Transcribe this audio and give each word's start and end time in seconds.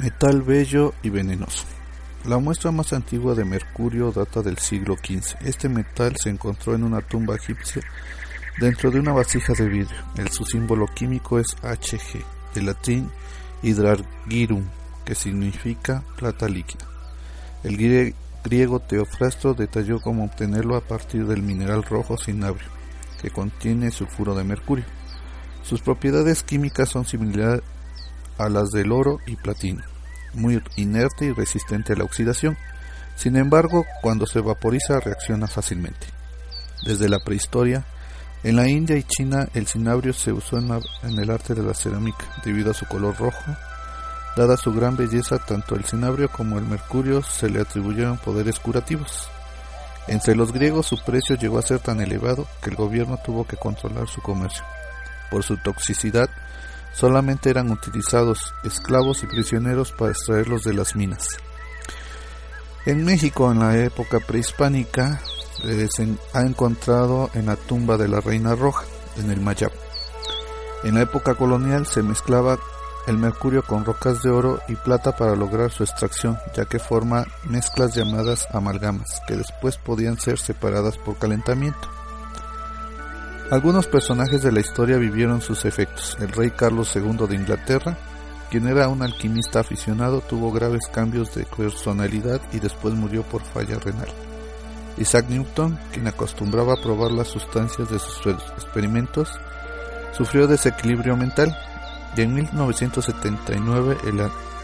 Metal 0.00 0.42
bello 0.42 0.92
y 1.04 1.10
venenoso. 1.10 1.64
La 2.24 2.38
muestra 2.38 2.72
más 2.72 2.92
antigua 2.92 3.36
de 3.36 3.44
mercurio 3.44 4.10
data 4.10 4.42
del 4.42 4.58
siglo 4.58 4.96
XV. 4.96 5.36
Este 5.42 5.68
metal 5.68 6.16
se 6.20 6.30
encontró 6.30 6.74
en 6.74 6.82
una 6.82 7.00
tumba 7.00 7.36
egipcia 7.36 7.80
dentro 8.58 8.90
de 8.90 8.98
una 8.98 9.12
vasija 9.12 9.52
de 9.52 9.68
vidrio. 9.68 9.96
Su 10.32 10.44
símbolo 10.44 10.88
químico 10.88 11.38
es 11.38 11.54
Hg, 11.62 12.24
de 12.54 12.62
latín 12.62 13.08
hydrargyrum, 13.62 14.64
que 15.04 15.14
significa 15.14 16.02
plata 16.16 16.48
líquida. 16.48 16.86
El 17.62 17.76
griego 18.42 18.80
Teofrasto 18.80 19.54
detalló 19.54 20.00
cómo 20.00 20.24
obtenerlo 20.24 20.74
a 20.74 20.80
partir 20.80 21.24
del 21.24 21.42
mineral 21.42 21.84
rojo 21.84 22.16
cinabrio, 22.16 22.66
que 23.22 23.30
contiene 23.30 23.92
sulfuro 23.92 24.34
de 24.34 24.42
mercurio. 24.42 24.86
Sus 25.62 25.82
propiedades 25.82 26.42
químicas 26.42 26.88
son 26.88 27.06
similares 27.06 27.62
a 28.38 28.48
las 28.48 28.70
del 28.70 28.92
oro 28.92 29.18
y 29.26 29.36
platino, 29.36 29.82
muy 30.32 30.62
inerte 30.76 31.26
y 31.26 31.32
resistente 31.32 31.92
a 31.92 31.96
la 31.96 32.04
oxidación. 32.04 32.56
Sin 33.16 33.36
embargo, 33.36 33.84
cuando 34.02 34.26
se 34.26 34.40
vaporiza 34.40 35.00
reacciona 35.00 35.46
fácilmente. 35.46 36.06
Desde 36.84 37.08
la 37.08 37.20
prehistoria, 37.20 37.84
en 38.44 38.56
la 38.56 38.68
India 38.68 38.98
y 38.98 39.02
China 39.04 39.48
el 39.54 39.66
cinabrio 39.66 40.12
se 40.12 40.30
usó 40.30 40.58
en, 40.58 41.18
el 41.18 41.30
arte 41.30 41.54
de 41.54 41.62
la 41.62 41.72
cerámica 41.72 42.26
debido 42.44 42.72
a 42.72 42.74
su 42.74 42.84
color 42.84 43.16
rojo. 43.16 43.56
Dada 44.36 44.58
su 44.58 44.70
gran 44.74 44.96
belleza, 44.96 45.38
tanto 45.38 45.76
el 45.76 45.84
cinabrio 45.84 46.30
como 46.30 46.58
el 46.58 46.66
mercurio 46.66 47.22
se 47.22 47.48
le 47.48 47.62
atribuyeron 47.62 48.18
poderes 48.18 48.58
curativos. 48.60 49.30
Entre 50.08 50.34
los 50.34 50.52
griegos 50.52 50.86
su 50.86 51.02
precio 51.02 51.36
llegó 51.36 51.58
a 51.58 51.62
ser 51.62 51.78
tan 51.78 52.02
elevado 52.02 52.46
que 52.60 52.68
el 52.68 52.76
gobierno 52.76 53.16
tuvo 53.24 53.46
que 53.46 53.56
controlar 53.56 54.08
su 54.08 54.20
comercio. 54.20 54.64
Por 55.30 55.42
su 55.42 55.56
toxicidad, 55.56 56.28
solamente 56.94 57.50
eran 57.50 57.70
utilizados 57.70 58.54
esclavos 58.62 59.22
y 59.22 59.26
prisioneros 59.26 59.92
para 59.92 60.12
extraerlos 60.12 60.64
de 60.64 60.74
las 60.74 60.96
minas. 60.96 61.28
En 62.86 63.04
México, 63.04 63.50
en 63.50 63.60
la 63.60 63.78
época 63.78 64.20
prehispánica, 64.20 65.20
eh, 65.64 65.88
se 65.90 66.08
ha 66.32 66.42
encontrado 66.42 67.30
en 67.34 67.46
la 67.46 67.56
tumba 67.56 67.96
de 67.96 68.08
la 68.08 68.20
Reina 68.20 68.54
Roja, 68.54 68.84
en 69.16 69.30
el 69.30 69.40
Mayab. 69.40 69.72
En 70.82 70.94
la 70.94 71.02
época 71.02 71.34
colonial 71.34 71.86
se 71.86 72.02
mezclaba 72.02 72.58
el 73.06 73.18
mercurio 73.18 73.62
con 73.62 73.84
rocas 73.84 74.22
de 74.22 74.30
oro 74.30 74.60
y 74.68 74.76
plata 74.76 75.16
para 75.16 75.34
lograr 75.34 75.70
su 75.70 75.82
extracción, 75.82 76.38
ya 76.54 76.64
que 76.64 76.78
forma 76.78 77.26
mezclas 77.44 77.94
llamadas 77.94 78.48
amalgamas, 78.52 79.20
que 79.26 79.36
después 79.36 79.76
podían 79.78 80.18
ser 80.18 80.38
separadas 80.38 80.96
por 80.98 81.16
calentamiento. 81.16 81.88
Algunos 83.50 83.86
personajes 83.86 84.42
de 84.42 84.50
la 84.50 84.60
historia 84.60 84.96
vivieron 84.96 85.42
sus 85.42 85.66
efectos. 85.66 86.16
El 86.18 86.28
rey 86.28 86.50
Carlos 86.50 86.96
II 86.96 87.26
de 87.28 87.36
Inglaterra, 87.36 87.98
quien 88.50 88.66
era 88.66 88.88
un 88.88 89.02
alquimista 89.02 89.60
aficionado, 89.60 90.22
tuvo 90.22 90.50
graves 90.50 90.88
cambios 90.90 91.34
de 91.34 91.44
personalidad 91.44 92.40
y 92.52 92.58
después 92.58 92.94
murió 92.94 93.22
por 93.22 93.42
falla 93.42 93.78
renal. 93.78 94.08
Isaac 94.96 95.26
Newton, 95.28 95.78
quien 95.92 96.06
acostumbraba 96.06 96.72
a 96.72 96.82
probar 96.82 97.12
las 97.12 97.28
sustancias 97.28 97.90
de 97.90 97.98
sus 97.98 98.26
experimentos, 98.26 99.28
sufrió 100.16 100.46
desequilibrio 100.46 101.14
mental 101.14 101.54
y 102.16 102.22
en 102.22 102.34
1979 102.34 103.98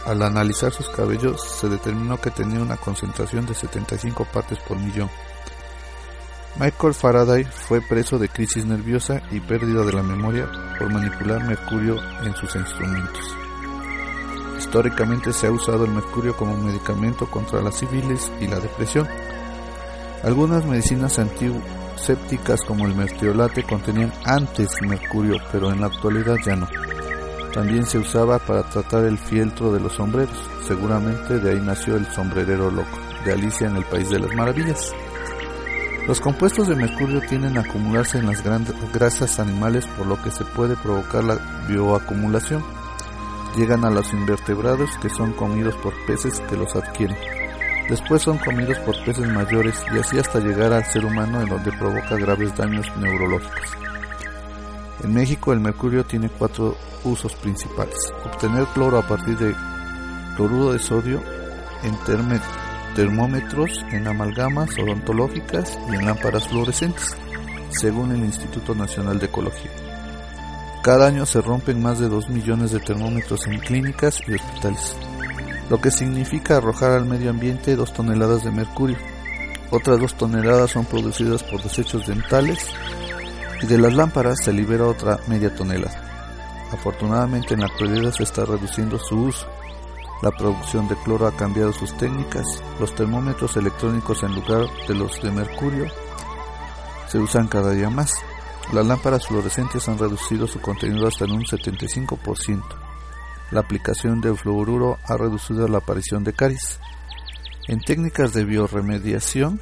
al 0.06 0.22
analizar 0.22 0.72
sus 0.72 0.88
cabellos 0.88 1.42
se 1.42 1.68
determinó 1.68 2.18
que 2.18 2.30
tenía 2.30 2.60
una 2.60 2.78
concentración 2.78 3.44
de 3.44 3.54
75 3.54 4.24
partes 4.32 4.58
por 4.60 4.78
millón 4.78 5.10
Michael 6.58 6.94
Faraday 6.94 7.44
fue 7.44 7.80
preso 7.80 8.18
de 8.18 8.28
crisis 8.28 8.66
nerviosa 8.66 9.22
y 9.30 9.40
pérdida 9.40 9.84
de 9.84 9.92
la 9.92 10.02
memoria 10.02 10.50
por 10.78 10.92
manipular 10.92 11.42
mercurio 11.46 11.96
en 12.22 12.34
sus 12.34 12.54
instrumentos. 12.56 13.36
Históricamente 14.58 15.32
se 15.32 15.46
ha 15.46 15.52
usado 15.52 15.84
el 15.84 15.92
mercurio 15.92 16.36
como 16.36 16.56
medicamento 16.56 17.30
contra 17.30 17.62
las 17.62 17.76
civiles 17.78 18.30
y 18.40 18.46
la 18.46 18.60
depresión. 18.60 19.08
Algunas 20.22 20.66
medicinas 20.66 21.18
antisépticas 21.18 22.60
como 22.62 22.86
el 22.86 22.94
mertiolate 22.94 23.62
contenían 23.62 24.12
antes 24.24 24.70
mercurio, 24.82 25.38
pero 25.50 25.72
en 25.72 25.80
la 25.80 25.86
actualidad 25.86 26.36
ya 26.44 26.56
no. 26.56 26.68
También 27.54 27.86
se 27.86 27.98
usaba 27.98 28.38
para 28.38 28.62
tratar 28.64 29.04
el 29.04 29.18
fieltro 29.18 29.72
de 29.72 29.80
los 29.80 29.94
sombreros. 29.94 30.36
Seguramente 30.68 31.38
de 31.38 31.52
ahí 31.52 31.60
nació 31.60 31.96
el 31.96 32.06
sombrerero 32.12 32.70
loco, 32.70 32.98
de 33.24 33.32
Alicia 33.32 33.66
en 33.66 33.76
el 33.76 33.84
País 33.84 34.10
de 34.10 34.20
las 34.20 34.34
Maravillas. 34.34 34.92
Los 36.10 36.20
compuestos 36.20 36.66
de 36.66 36.74
mercurio 36.74 37.20
tienden 37.20 37.56
a 37.56 37.60
acumularse 37.60 38.18
en 38.18 38.26
las 38.26 38.42
grasas 38.42 39.38
animales 39.38 39.86
por 39.96 40.08
lo 40.08 40.20
que 40.20 40.32
se 40.32 40.44
puede 40.44 40.74
provocar 40.74 41.22
la 41.22 41.36
bioacumulación. 41.68 42.64
Llegan 43.56 43.84
a 43.84 43.90
los 43.90 44.12
invertebrados 44.12 44.90
que 45.00 45.08
son 45.08 45.32
comidos 45.34 45.76
por 45.76 45.94
peces 46.06 46.40
que 46.50 46.56
los 46.56 46.74
adquieren. 46.74 47.16
Después 47.88 48.22
son 48.22 48.38
comidos 48.38 48.76
por 48.80 49.00
peces 49.04 49.28
mayores 49.28 49.76
y 49.94 50.00
así 50.00 50.18
hasta 50.18 50.40
llegar 50.40 50.72
al 50.72 50.84
ser 50.84 51.04
humano 51.04 51.42
en 51.42 51.48
donde 51.48 51.70
provoca 51.70 52.16
graves 52.16 52.56
daños 52.56 52.86
neurológicos. 52.96 53.70
En 55.04 55.14
México 55.14 55.52
el 55.52 55.60
mercurio 55.60 56.04
tiene 56.04 56.28
cuatro 56.28 56.76
usos 57.04 57.36
principales. 57.36 58.12
Obtener 58.24 58.64
cloro 58.74 58.98
a 58.98 59.06
partir 59.06 59.38
de 59.38 59.54
cloruro 60.34 60.72
de 60.72 60.80
sodio 60.80 61.22
en 61.84 61.94
termómetros 62.94 63.84
en 63.92 64.06
amalgamas 64.06 64.70
odontológicas 64.78 65.78
y 65.90 65.96
en 65.96 66.06
lámparas 66.06 66.48
fluorescentes, 66.48 67.16
según 67.70 68.12
el 68.12 68.24
Instituto 68.24 68.74
Nacional 68.74 69.18
de 69.18 69.26
Ecología. 69.26 69.70
Cada 70.82 71.06
año 71.06 71.26
se 71.26 71.40
rompen 71.40 71.82
más 71.82 71.98
de 71.98 72.08
2 72.08 72.30
millones 72.30 72.72
de 72.72 72.80
termómetros 72.80 73.46
en 73.46 73.58
clínicas 73.58 74.20
y 74.26 74.34
hospitales, 74.34 74.96
lo 75.68 75.80
que 75.80 75.90
significa 75.90 76.56
arrojar 76.56 76.92
al 76.92 77.04
medio 77.04 77.30
ambiente 77.30 77.76
2 77.76 77.92
toneladas 77.92 78.44
de 78.44 78.50
mercurio. 78.50 78.96
Otras 79.70 80.00
2 80.00 80.14
toneladas 80.14 80.70
son 80.70 80.84
producidas 80.84 81.42
por 81.44 81.62
desechos 81.62 82.06
dentales 82.06 82.66
y 83.62 83.66
de 83.66 83.78
las 83.78 83.94
lámparas 83.94 84.38
se 84.42 84.52
libera 84.52 84.86
otra 84.86 85.18
media 85.28 85.54
tonelada. 85.54 86.02
Afortunadamente 86.72 87.54
en 87.54 87.60
la 87.60 87.66
actualidad 87.66 88.12
se 88.12 88.22
está 88.24 88.44
reduciendo 88.44 88.98
su 88.98 89.16
uso 89.16 89.46
la 90.22 90.30
producción 90.30 90.86
de 90.88 90.96
cloro 90.96 91.26
ha 91.26 91.36
cambiado 91.36 91.72
sus 91.72 91.96
técnicas. 91.96 92.46
Los 92.78 92.94
termómetros 92.94 93.56
electrónicos 93.56 94.22
en 94.22 94.34
lugar 94.34 94.66
de 94.86 94.94
los 94.94 95.20
de 95.22 95.30
mercurio 95.30 95.86
se 97.08 97.18
usan 97.18 97.48
cada 97.48 97.72
día 97.72 97.88
más. 97.88 98.12
Las 98.72 98.86
lámparas 98.86 99.26
fluorescentes 99.26 99.88
han 99.88 99.98
reducido 99.98 100.46
su 100.46 100.60
contenido 100.60 101.08
hasta 101.08 101.24
en 101.24 101.32
un 101.32 101.44
75%. 101.44 102.62
La 103.50 103.60
aplicación 103.60 104.20
de 104.20 104.34
fluoruro 104.34 104.98
ha 105.06 105.16
reducido 105.16 105.66
la 105.66 105.78
aparición 105.78 106.22
de 106.22 106.34
caries. 106.34 106.78
En 107.66 107.80
técnicas 107.80 108.32
de 108.32 108.44
bioremediación 108.44 109.60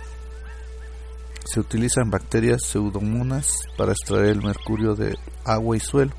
se 1.45 1.61
utilizan 1.61 2.11
bacterias 2.11 2.65
pseudomonas 2.65 3.63
para 3.79 3.93
extraer 3.93 4.27
el 4.27 4.43
mercurio 4.43 4.95
de 4.95 5.17
agua 5.45 5.77
y 5.77 5.81
suelo. 5.81 6.13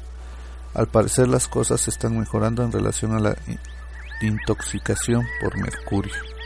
Al 0.74 0.88
parecer 0.88 1.28
las 1.28 1.48
cosas 1.48 1.88
están 1.88 2.18
mejorando 2.18 2.64
en 2.64 2.72
relación 2.72 3.14
a 3.14 3.20
la 3.20 3.36
intoxicación 4.22 5.26
por 5.42 5.58
mercurio. 5.58 6.39